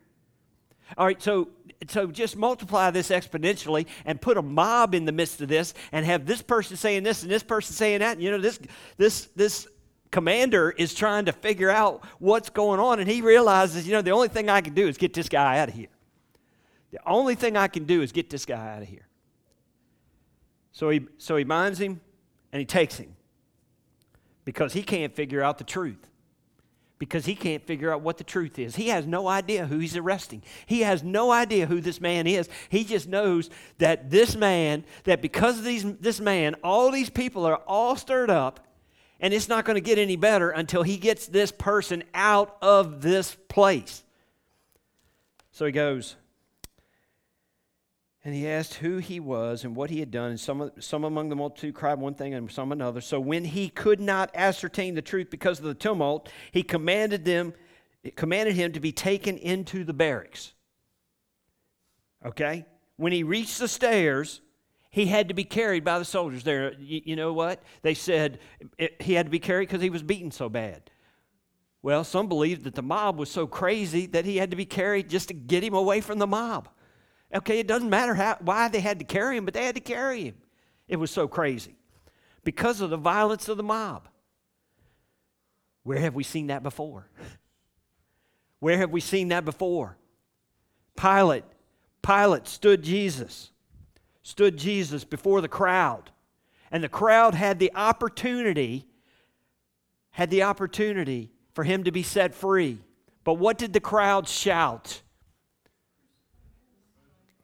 [0.96, 1.50] All right, so
[1.88, 6.04] so just multiply this exponentially and put a mob in the midst of this and
[6.04, 8.12] have this person saying this and this person saying that.
[8.14, 8.58] And, you know, this
[8.96, 9.66] this this
[10.10, 14.10] commander is trying to figure out what's going on, and he realizes, you know, the
[14.10, 15.88] only thing I can do is get this guy out of here.
[16.90, 19.06] The only thing I can do is get this guy out of here.
[20.72, 22.00] So he, so he binds him
[22.52, 23.14] and he takes him
[24.44, 26.06] because he can't figure out the truth.
[26.98, 28.76] Because he can't figure out what the truth is.
[28.76, 30.42] He has no idea who he's arresting.
[30.66, 32.46] He has no idea who this man is.
[32.68, 37.46] He just knows that this man, that because of these, this man, all these people
[37.46, 38.60] are all stirred up
[39.20, 43.02] and it's not going to get any better until he gets this person out of
[43.02, 44.02] this place.
[45.52, 46.16] So he goes,
[48.24, 50.30] and he asked who he was and what he had done.
[50.30, 53.00] And some, some among the multitude cried one thing and some another.
[53.00, 57.54] So when he could not ascertain the truth because of the tumult, he commanded them,
[58.16, 60.52] commanded him to be taken into the barracks.
[62.24, 62.66] Okay?
[62.96, 64.42] When he reached the stairs,
[64.90, 66.74] he had to be carried by the soldiers there.
[66.74, 67.62] You, you know what?
[67.82, 68.40] They said
[68.76, 70.90] it, he had to be carried because he was beaten so bad.
[71.82, 75.08] Well, some believed that the mob was so crazy that he had to be carried
[75.08, 76.68] just to get him away from the mob.
[77.32, 79.80] Okay, it doesn't matter how, why they had to carry him, but they had to
[79.80, 80.34] carry him.
[80.88, 81.76] It was so crazy
[82.42, 84.08] because of the violence of the mob.
[85.84, 87.08] Where have we seen that before?
[88.58, 89.96] Where have we seen that before?
[90.96, 91.44] Pilate,
[92.02, 93.52] Pilate stood Jesus
[94.22, 96.10] stood Jesus before the crowd.
[96.70, 98.86] And the crowd had the opportunity,
[100.12, 102.78] had the opportunity for him to be set free.
[103.24, 105.02] But what did the crowd shout?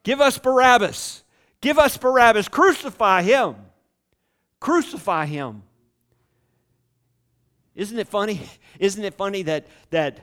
[0.03, 1.25] Give us Barabbas.
[1.61, 2.49] Give us Barabbas.
[2.49, 3.57] Crucify him.
[4.61, 5.63] Crucify him.
[7.75, 8.41] Isn't it funny?
[8.79, 10.21] Isn't it funny that, that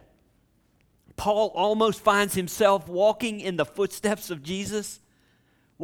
[1.15, 4.99] Paul almost finds himself walking in the footsteps of Jesus?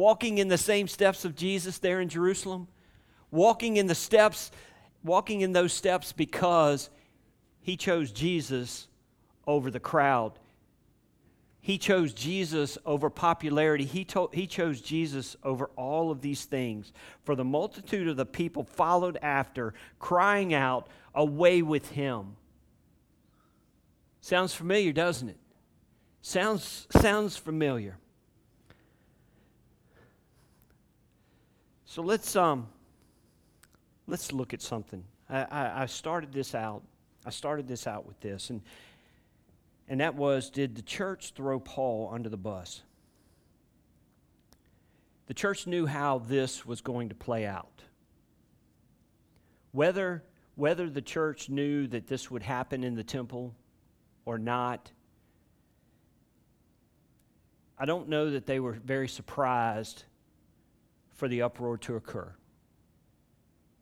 [0.00, 2.66] Walking in the same steps of Jesus there in Jerusalem,
[3.30, 4.50] walking in the steps,
[5.04, 6.88] walking in those steps because
[7.60, 8.88] He chose Jesus
[9.46, 10.38] over the crowd.
[11.60, 13.84] He chose Jesus over popularity.
[13.84, 16.94] He, to- he chose Jesus over all of these things.
[17.24, 22.36] For the multitude of the people followed after, crying out, Away with him.
[24.20, 25.38] Sounds familiar, doesn't it?
[26.22, 27.98] Sounds, sounds familiar.
[31.90, 32.68] So let's, um,
[34.06, 35.02] let's look at something.
[35.28, 36.84] I, I, I started this out.
[37.26, 38.62] I started this out with this, and,
[39.88, 42.82] and that was Did the church throw Paul under the bus?
[45.26, 47.82] The church knew how this was going to play out.
[49.72, 50.22] Whether,
[50.54, 53.52] whether the church knew that this would happen in the temple
[54.26, 54.92] or not,
[57.76, 60.04] I don't know that they were very surprised
[61.20, 62.34] for the uproar to occur.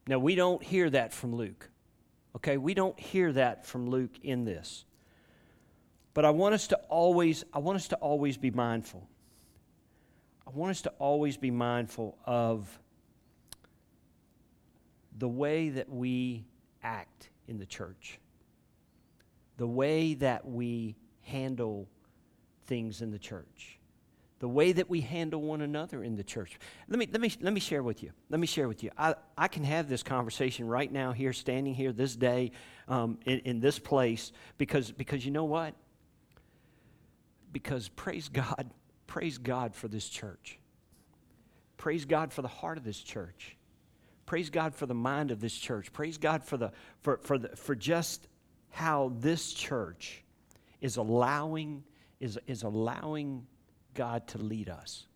[0.08, 1.70] Now, we don't hear that from Luke.
[2.34, 4.84] Okay, we don't hear that from Luke in this.
[6.14, 9.08] But I want us to always I want us to always be mindful.
[10.48, 12.66] I want us to always be mindful of
[15.16, 16.44] the way that we
[16.82, 18.18] act in the church.
[19.58, 21.88] The way that we handle
[22.66, 23.77] things in the church
[24.40, 26.58] the way that we handle one another in the church.
[26.88, 28.12] Let me, let me, let me share with you.
[28.30, 28.90] Let me share with you.
[28.96, 32.52] I, I can have this conversation right now here, standing here this day
[32.86, 35.74] um, in, in this place, because, because you know what?
[37.50, 38.70] Because praise God,
[39.06, 40.58] praise God for this church.
[41.76, 43.56] Praise God for the heart of this church.
[44.26, 45.92] Praise God for the mind of this church.
[45.92, 48.28] Praise God for, the, for, for, the, for just
[48.70, 50.22] how this church
[50.80, 51.82] is allowing,
[52.20, 53.46] is, is allowing
[53.98, 55.06] God to lead us.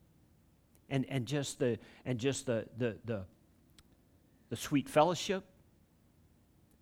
[0.91, 3.25] And, and just the and just the, the the
[4.51, 5.45] the sweet fellowship,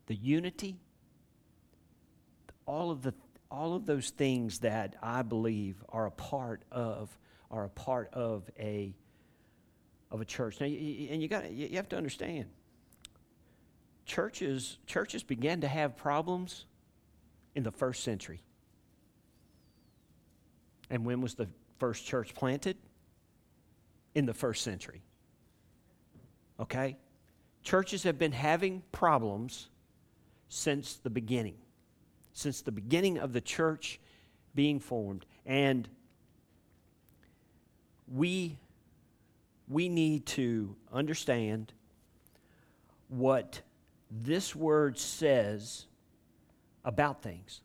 [0.06, 0.80] the unity,
[2.66, 3.14] all of the
[3.50, 7.16] all of those things that I believe are a part of
[7.50, 8.96] are a part of a
[10.10, 10.58] of a church.
[10.58, 12.46] Now, and you got you have to understand.
[14.06, 16.64] Churches churches began to have problems
[17.54, 18.42] in the first century.
[20.88, 21.48] And when was the
[21.80, 22.76] first church planted?
[24.14, 25.02] In the first century.
[26.60, 26.96] Okay?
[27.62, 29.68] Churches have been having problems
[30.48, 31.56] since the beginning,
[32.32, 34.00] since the beginning of the church
[34.54, 35.26] being formed.
[35.46, 35.88] And
[38.12, 38.58] we,
[39.68, 41.72] we need to understand
[43.08, 43.62] what
[44.10, 45.86] this word says
[46.84, 47.60] about things.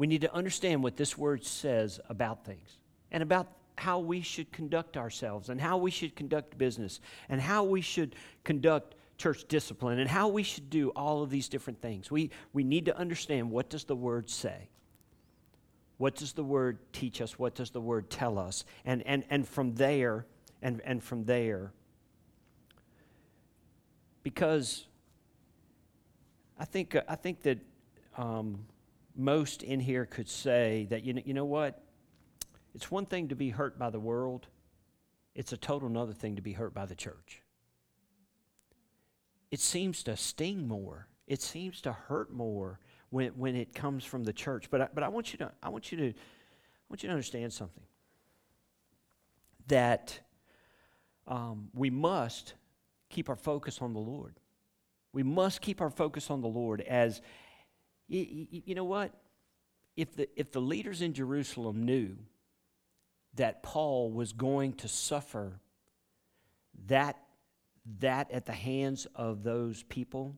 [0.00, 2.78] We need to understand what this word says about things
[3.12, 7.64] and about how we should conduct ourselves and how we should conduct business and how
[7.64, 12.10] we should conduct church discipline and how we should do all of these different things.
[12.10, 14.70] We, we need to understand what does the word say?
[15.98, 17.38] What does the word teach us?
[17.38, 18.64] What does the word tell us?
[18.86, 20.24] And, and, and from there,
[20.62, 21.74] and, and from there,
[24.22, 24.86] because
[26.58, 27.58] I think, I think that
[28.16, 28.60] um,
[29.20, 31.82] most in here could say that, you know, you know what?
[32.74, 34.46] It's one thing to be hurt by the world,
[35.34, 37.42] it's a total another thing to be hurt by the church.
[39.50, 41.08] It seems to sting more.
[41.26, 42.78] It seems to hurt more
[43.10, 44.70] when, when it comes from the church.
[44.70, 47.12] But I, but I want you to I want you to I want you to
[47.12, 47.84] understand something.
[49.68, 50.18] That
[51.26, 52.54] um, we must
[53.08, 54.34] keep our focus on the Lord.
[55.12, 57.20] We must keep our focus on the Lord as
[58.18, 59.12] you, you, know what?
[59.96, 62.16] If the, if the leaders in Jerusalem knew
[63.34, 65.60] that Paul was going to suffer
[66.86, 67.16] that,
[68.00, 70.34] that at the hands of those people,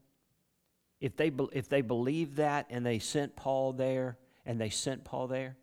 [1.00, 5.28] if they, if they believed that and they sent Paul there, and they sent Paul
[5.28, 5.56] there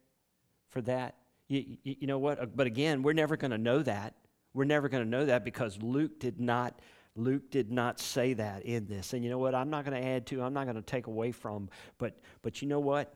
[0.69, 1.15] for that,
[1.47, 2.55] you, you, you know what?
[2.55, 4.15] But again, we're never going to know that.
[4.53, 6.79] We're never going to know that because Luke did not
[7.15, 9.13] Luke did not say that in this.
[9.13, 9.55] And you know what?
[9.55, 12.61] I'm not going to add to, I'm not going to take away from, but but
[12.61, 13.13] you know what?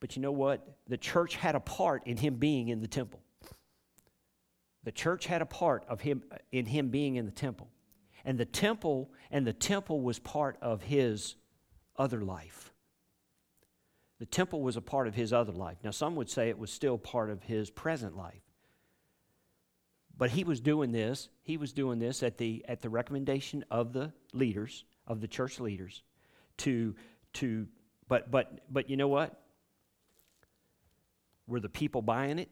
[0.00, 0.66] But you know what?
[0.88, 3.20] The church had a part in him being in the temple.
[4.84, 6.22] The church had a part of him
[6.52, 7.68] in him being in the temple.
[8.24, 11.36] And the temple and the temple was part of his
[11.96, 12.72] other life.
[14.18, 15.78] The temple was a part of his other life.
[15.82, 18.42] Now some would say it was still part of his present life.
[20.20, 23.94] But he was doing this, he was doing this at the, at the recommendation of
[23.94, 26.02] the leaders, of the church leaders,
[26.58, 26.94] to,
[27.32, 27.66] to
[28.06, 29.40] but, but, but you know what?
[31.46, 32.50] Were the people buying it?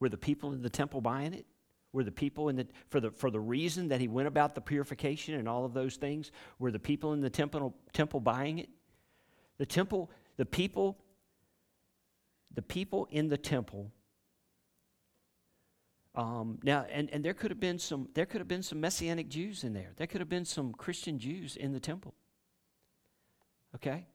[0.00, 1.44] Were the people in the temple buying it?
[1.92, 4.62] Were the people in the, for the, for the reason that he went about the
[4.62, 8.70] purification and all of those things, were the people in the temple, temple buying it?
[9.58, 10.96] The temple, the people,
[12.54, 13.92] the people in the temple.
[16.14, 19.28] Um, now, and, and there could have been some there could have been some messianic
[19.28, 19.92] Jews in there.
[19.96, 22.14] There could have been some Christian Jews in the temple.
[23.74, 24.06] Okay?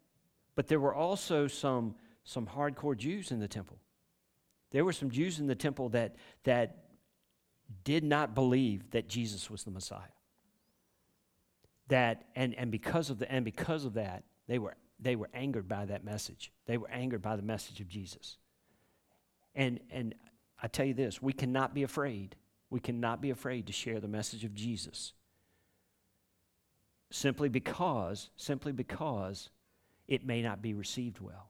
[0.56, 3.80] But there were also some some hardcore Jews in the temple.
[4.72, 6.86] There were some Jews in the temple that that
[7.84, 10.00] did not believe that Jesus was the Messiah.
[11.90, 15.68] That and, and because of the and because of that, they were they were angered
[15.68, 16.52] by that message.
[16.66, 18.38] They were angered by the message of Jesus.
[19.54, 20.16] And and
[20.62, 22.36] I tell you this, we cannot be afraid.
[22.70, 25.14] We cannot be afraid to share the message of Jesus.
[27.12, 29.50] Simply because, simply because
[30.08, 31.50] it may not be received well.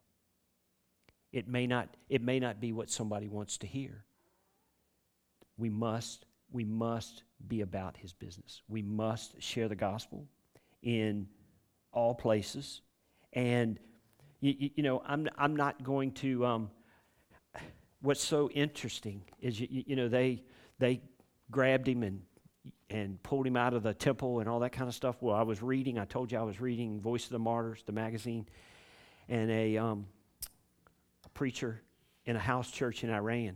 [1.32, 4.06] It may not, it may not be what somebody wants to hear.
[5.58, 8.62] We must, we must be about his business.
[8.68, 10.26] We must share the gospel
[10.82, 11.28] in
[11.92, 12.82] all places.
[13.34, 13.78] And,
[14.40, 16.72] you, you know, I'm, I'm not going to, um,
[18.02, 20.44] what's so interesting is, you, you know, they,
[20.80, 21.02] they
[21.52, 22.22] grabbed him and,
[22.90, 25.18] and pulled him out of the temple and all that kind of stuff.
[25.22, 27.92] Well, I was reading, I told you I was reading Voice of the Martyrs, the
[27.92, 28.48] magazine,
[29.28, 30.06] and a, um,
[31.26, 31.82] a preacher
[32.26, 33.56] in a house church in Iran,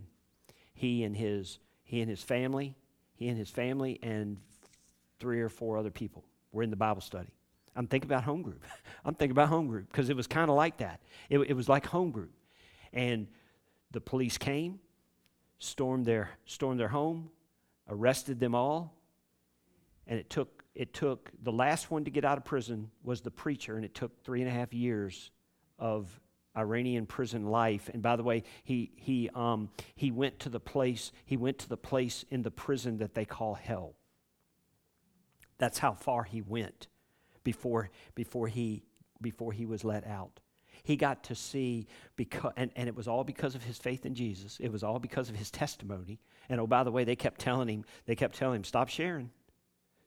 [0.72, 2.76] he and his, he and his family,
[3.14, 4.38] he and his family and
[5.20, 7.32] three or four other people were in the Bible study.
[7.76, 8.62] I'm thinking about home group.
[9.04, 11.00] I'm thinking about home group because it was kind of like that.
[11.28, 12.32] It, it was like home group.
[12.92, 13.26] And
[13.94, 14.80] the police came,
[15.58, 17.30] stormed their, stormed their home,
[17.88, 18.92] arrested them all,
[20.06, 23.30] and it took, it took the last one to get out of prison was the
[23.30, 25.30] preacher, and it took three and a half years
[25.78, 26.20] of
[26.56, 27.88] Iranian prison life.
[27.92, 31.68] And by the way, he, he, um, he went to the place, he went to
[31.68, 33.94] the place in the prison that they call hell.
[35.58, 36.88] That's how far he went
[37.44, 38.82] before, before, he,
[39.22, 40.40] before he was let out
[40.82, 44.14] he got to see because and, and it was all because of his faith in
[44.14, 44.58] jesus.
[44.60, 46.20] It was all because of his testimony.
[46.48, 49.30] And oh by the way they kept telling him they kept telling him stop sharing.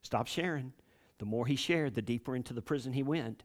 [0.02, 0.74] Stop sharing.
[1.20, 3.44] The more he shared the deeper into the prison he went.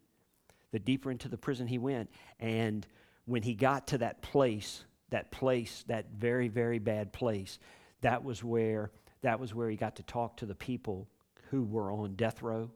[0.72, 2.10] The deeper into the prison he went.
[2.40, 2.86] And
[3.24, 7.58] when he got to that place that place that very very bad place
[8.00, 11.06] that was where that was where he got to talk to the people
[11.50, 12.70] who were on death row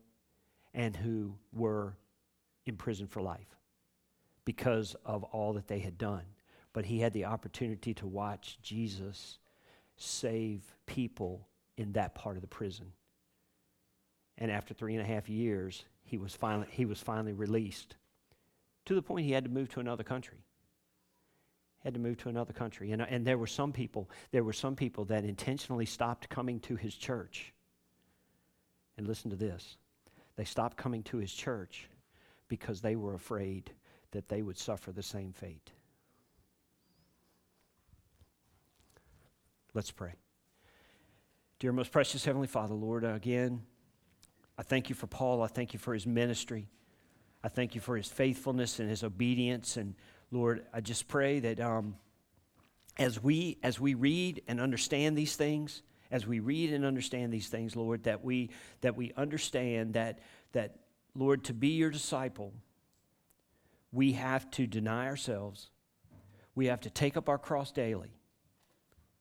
[0.74, 1.96] and who were
[2.66, 3.56] in prison for life
[4.46, 6.22] because of all that they had done.
[6.72, 9.38] But he had the opportunity to watch Jesus
[9.96, 12.92] save people in that part of the prison.
[14.38, 17.96] And after three and a half years, he was finally, he was finally released
[18.86, 20.38] to the point he had to move to another country.
[21.82, 22.92] Had to move to another country.
[22.92, 26.76] And, and there were some people, there were some people that intentionally stopped coming to
[26.76, 27.52] his church.
[28.96, 29.76] And listen to this.
[30.36, 31.88] They stopped coming to his church
[32.48, 33.72] because they were afraid
[34.16, 35.72] that they would suffer the same fate.
[39.74, 40.14] Let's pray.
[41.58, 43.60] Dear most precious Heavenly Father, Lord, again,
[44.56, 45.42] I thank you for Paul.
[45.42, 46.70] I thank you for his ministry.
[47.44, 49.76] I thank you for his faithfulness and his obedience.
[49.76, 49.94] And
[50.30, 51.96] Lord, I just pray that um,
[52.96, 57.48] as we as we read and understand these things, as we read and understand these
[57.48, 58.48] things, Lord, that we
[58.80, 60.20] that we understand that
[60.52, 60.76] that
[61.14, 62.54] Lord, to be your disciple,
[63.92, 65.70] we have to deny ourselves.
[66.54, 68.18] We have to take up our cross daily,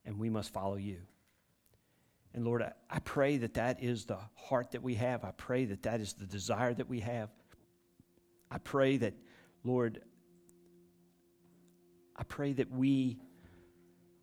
[0.06, 1.00] and we must follow you.
[2.34, 5.24] And Lord, I, I, pray that that is the heart that we have.
[5.24, 7.30] I pray that that is the desire that we have.
[8.52, 9.14] I pray that,
[9.64, 10.02] Lord,
[12.16, 13.20] I pray that we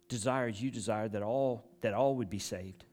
[0.09, 2.85] desire as you desire that all that all would be saved.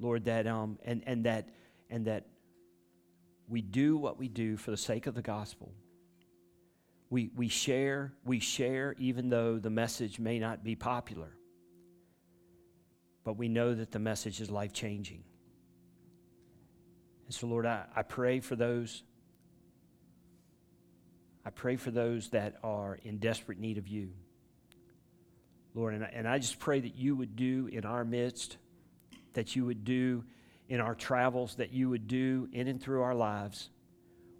[0.00, 1.48] Lord, that um and, and that
[1.88, 2.26] and that
[3.48, 5.72] we do what we do for the sake of the gospel
[7.10, 11.36] we, we share, we share even though the message may not be popular.
[13.24, 15.24] But we know that the message is life changing.
[17.26, 19.02] And so, Lord, I, I pray for those.
[21.44, 24.10] I pray for those that are in desperate need of you.
[25.74, 28.56] Lord, and I, and I just pray that you would do in our midst,
[29.34, 30.24] that you would do
[30.68, 33.70] in our travels, that you would do in and through our lives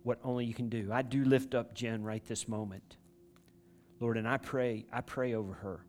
[0.03, 0.90] what only you can do.
[0.92, 2.96] I do lift up Jen right this moment.
[4.01, 5.84] Lord, and I pray, I pray over her.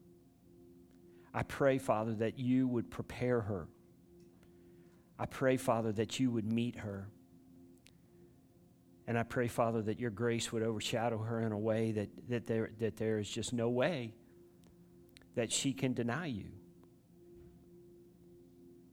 [1.34, 3.68] I pray, Father, that you would prepare her.
[5.18, 7.08] I pray, Father, that you would meet her.
[9.08, 12.48] And I pray, Father, that your grace would overshadow her in a way that, that,
[12.48, 14.14] there, that there is just no way
[15.36, 16.46] that she can deny you.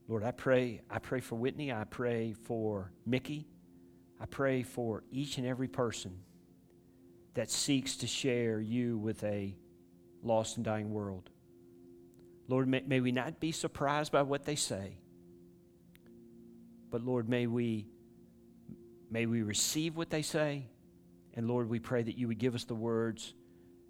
[0.07, 1.71] Lord, I pray, I pray for Whitney.
[1.71, 3.47] I pray for Mickey.
[4.19, 6.19] I pray for each and every person
[7.35, 9.55] that seeks to share you with a
[10.23, 11.29] lost and dying world.
[12.47, 14.97] Lord, may, may we not be surprised by what they say,
[16.91, 17.87] but Lord, may we,
[19.11, 20.65] may we receive what they say.
[21.35, 23.33] And Lord, we pray that you would give us the words,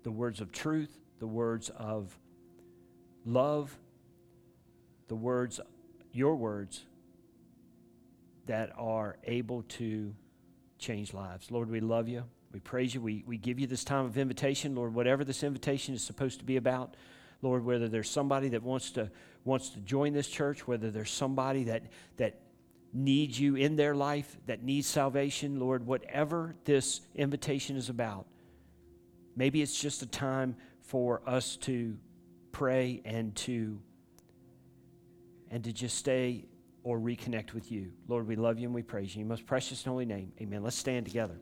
[0.03, 2.17] the words of truth, the words of
[3.25, 3.75] love,
[5.07, 5.59] the words,
[6.11, 6.85] your words,
[8.49, 10.11] that are able to
[10.79, 11.51] change lives.
[11.51, 12.23] Lord, we love you.
[12.51, 12.99] We praise you.
[12.99, 16.45] We, we give you this time of invitation, Lord, whatever this invitation is supposed to
[16.45, 16.95] be about.
[17.43, 19.11] Lord, whether there's somebody that wants to
[19.45, 21.83] wants to join this church, whether there's somebody that
[22.17, 22.39] that
[22.91, 28.25] needs you in their life, that needs salvation, Lord, whatever this invitation is about.
[29.35, 31.95] Maybe it's just a time for us to
[32.51, 33.79] pray and to
[35.51, 36.48] and to just stay
[36.83, 37.91] or reconnect with you.
[38.07, 39.21] Lord, we love you and we praise you.
[39.21, 40.31] In most precious and holy name.
[40.41, 40.63] Amen.
[40.63, 41.39] Let's stand together.